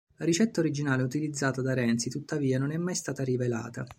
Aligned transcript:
La 0.15 0.25
ricetta 0.25 0.61
originale 0.61 1.03
utilizzata 1.03 1.61
da 1.61 1.75
Renzi, 1.75 2.09
tuttavia, 2.09 2.57
non 2.57 2.71
è 2.71 2.77
mai 2.77 2.95
stata 2.95 3.23
rivelata. 3.23 3.85